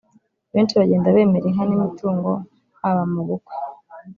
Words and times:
Benshi 0.53 0.77
bagenda 0.79 1.15
bemera 1.15 1.47
inka 1.49 1.63
n’imitungo 1.65 2.31
haba 2.79 3.03
mu 3.13 3.21
bukwe 3.27 3.53